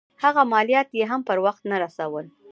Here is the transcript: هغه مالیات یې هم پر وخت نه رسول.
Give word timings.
هغه 0.23 0.41
مالیات 0.53 0.89
یې 0.97 1.03
هم 1.11 1.21
پر 1.27 1.37
وخت 1.45 1.61
نه 1.71 1.77
رسول. 1.83 2.25